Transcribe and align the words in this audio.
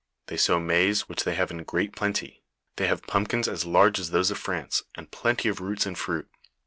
They 0.29 0.37
sow 0.37 0.59
maize 0.59 1.01
which 1.07 1.25
they 1.25 1.35
have 1.35 1.51
in 1.51 1.63
great 1.63 1.95
plenty; 1.95 2.41
they 2.77 2.87
have 2.87 3.03
pumpkins 3.05 3.47
as 3.47 3.67
large 3.67 3.99
as 3.99 4.09
those 4.09 4.31
of 4.31 4.39
France, 4.39 4.81
and 4.95 5.11
plenty 5.11 5.47
of 5.47 5.61
roots 5.61 5.85
and 5.85 5.95
fruit. 5.95 6.27